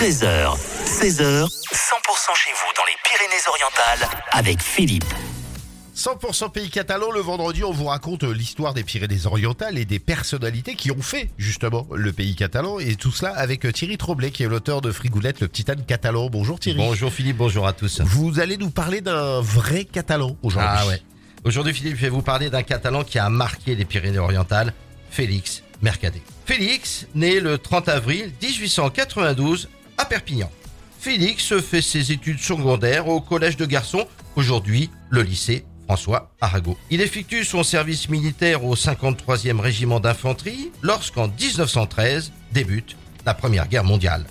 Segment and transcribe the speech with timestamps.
[0.00, 1.46] 13h, 16h, 100%
[2.34, 5.04] chez vous dans les Pyrénées-Orientales avec Philippe.
[5.94, 10.90] 100% pays catalan, le vendredi, on vous raconte l'histoire des Pyrénées-Orientales et des personnalités qui
[10.90, 12.78] ont fait justement le pays catalan.
[12.78, 16.30] Et tout cela avec Thierry Troblet, qui est l'auteur de Frigoulette, le petit âne catalan.
[16.30, 16.78] Bonjour Thierry.
[16.78, 18.00] Bonjour Philippe, bonjour à tous.
[18.00, 20.70] Vous allez nous parler d'un vrai catalan aujourd'hui.
[20.72, 21.02] Ah ouais.
[21.44, 24.72] Aujourd'hui Philippe, je vais vous parler d'un catalan qui a marqué les Pyrénées-Orientales,
[25.10, 26.22] Félix Mercader.
[26.46, 29.68] Félix, né le 30 avril 1892
[30.04, 30.50] Perpignan.
[30.98, 34.06] Félix fait ses études secondaires au collège de garçons,
[34.36, 36.78] aujourd'hui le lycée François Arago.
[36.90, 43.82] Il effectue son service militaire au 53e régiment d'infanterie lorsqu'en 1913 débute la Première Guerre
[43.82, 44.24] mondiale.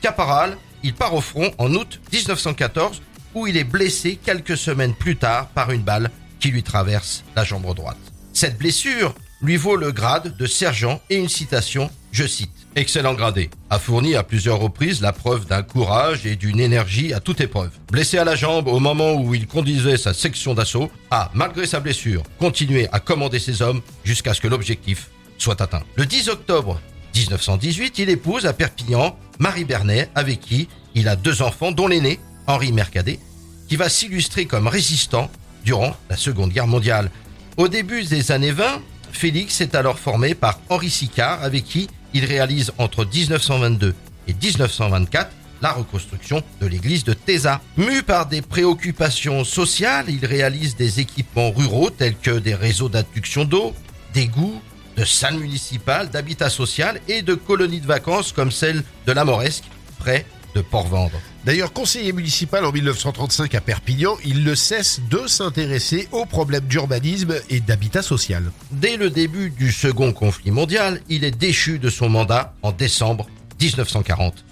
[0.00, 3.02] Caporal, il part au front en août 1914
[3.34, 7.44] où il est blessé quelques semaines plus tard par une balle qui lui traverse la
[7.44, 7.98] jambe droite.
[8.32, 13.50] Cette blessure lui vaut le grade de sergent et une citation, je cite, Excellent gradé,
[13.68, 17.70] a fourni à plusieurs reprises la preuve d'un courage et d'une énergie à toute épreuve.
[17.92, 21.78] Blessé à la jambe au moment où il conduisait sa section d'assaut, a, malgré sa
[21.78, 25.82] blessure, continué à commander ses hommes jusqu'à ce que l'objectif soit atteint.
[25.96, 26.80] Le 10 octobre
[27.14, 32.18] 1918, il épouse à Perpignan Marie Bernet, avec qui il a deux enfants, dont l'aîné,
[32.46, 33.20] Henri Mercadet,
[33.68, 35.30] qui va s'illustrer comme résistant
[35.64, 37.10] durant la Seconde Guerre mondiale.
[37.58, 38.80] Au début des années 20,
[39.12, 43.94] Félix est alors formé par Henri Sicard, avec qui il réalise entre 1922
[44.28, 45.30] et 1924
[45.62, 47.60] la reconstruction de l'église de Téza.
[47.76, 53.44] Mu par des préoccupations sociales, il réalise des équipements ruraux tels que des réseaux d'adduction
[53.44, 53.74] d'eau,
[54.12, 54.60] d'égouts,
[54.96, 59.64] de salles municipales, d'habitat social et de colonies de vacances comme celle de la Moresque,
[59.98, 61.20] près de Port-Vendre.
[61.46, 67.36] D'ailleurs, conseiller municipal en 1935 à Perpignan, il ne cesse de s'intéresser aux problèmes d'urbanisme
[67.48, 68.50] et d'habitat social.
[68.72, 73.28] Dès le début du second conflit mondial, il est déchu de son mandat en décembre
[73.60, 74.44] 1940.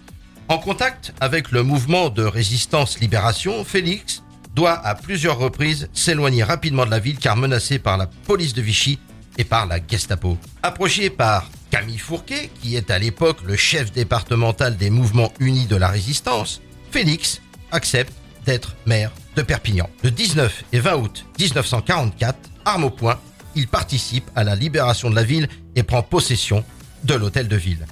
[0.47, 4.23] En contact avec le mouvement de résistance libération, Félix
[4.55, 8.63] doit à plusieurs reprises s'éloigner rapidement de la ville car menacé par la police de
[8.63, 9.01] Vichy
[9.37, 10.39] et par la Gestapo.
[10.63, 15.75] Approché par Camille Fourquet, qui est à l'époque le chef départemental des mouvements unis de
[15.75, 16.61] la résistance,
[16.95, 17.41] Félix
[17.73, 18.13] accepte
[18.47, 19.91] d'être maire de Perpignan.
[20.05, 23.19] Le 19 et 20 août 1944, arme au poing,
[23.57, 26.65] il participe à la libération de la ville et prend possession
[27.03, 27.85] de l'hôtel de ville.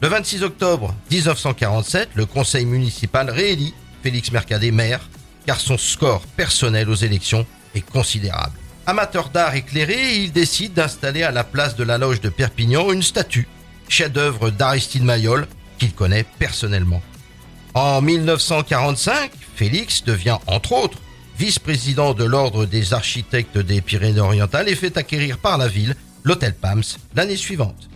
[0.00, 5.06] Le 26 octobre 1947, le conseil municipal réélit Félix Mercadet maire
[5.44, 8.58] car son score personnel aux élections est considérable.
[8.86, 13.02] Amateur d'art éclairé, il décide d'installer à la place de la loge de Perpignan une
[13.02, 13.48] statue,
[13.90, 15.46] chef-d'œuvre d'Aristide Mayol,
[15.78, 17.02] qu'il connaît personnellement.
[17.76, 20.96] En 1945, Félix devient entre autres
[21.38, 25.94] vice-président de l'Ordre des architectes des Pyrénées-Orientales et fait acquérir par la ville
[26.24, 26.82] l'hôtel Pams
[27.14, 27.90] l'année suivante.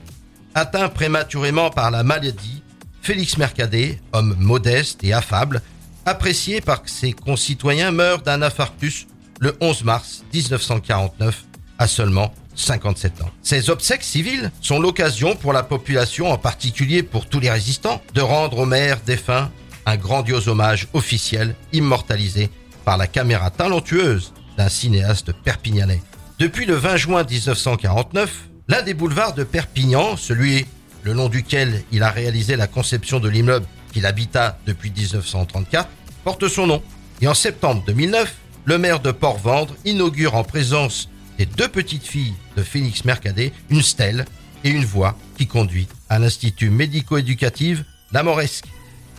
[0.54, 2.62] Atteint prématurément par la maladie,
[3.00, 5.62] Félix Mercadet, homme modeste et affable,
[6.04, 9.06] apprécié par ses concitoyens, meurt d'un infarctus
[9.38, 11.44] le 11 mars 1949
[11.78, 13.30] à seulement 57 ans.
[13.42, 18.20] Ces obsèques civiles sont l'occasion pour la population, en particulier pour tous les résistants, de
[18.20, 19.50] rendre au maire défunt
[19.90, 22.48] un grandiose hommage officiel immortalisé
[22.84, 26.00] par la caméra talentueuse d'un cinéaste perpignanais.
[26.38, 30.64] Depuis le 20 juin 1949, l'un des boulevards de Perpignan, celui
[31.02, 35.88] le long duquel il a réalisé la conception de l'immeuble qu'il habita depuis 1934,
[36.22, 36.82] porte son nom.
[37.20, 38.32] Et en septembre 2009,
[38.66, 43.82] le maire de Port-Vendre inaugure en présence des deux petites filles de Félix Mercadet une
[43.82, 44.24] stèle
[44.62, 48.66] et une voie qui conduit à l'Institut médico-éducatif La Moresque.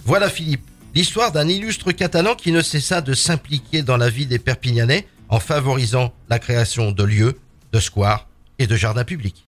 [0.04, 4.40] Voilà Philippe, l'histoire d'un illustre catalan qui ne cessa de s'impliquer dans la vie des
[4.40, 7.40] Perpignanais en favorisant la création de lieux,
[7.72, 9.38] de squares et de jardins publics.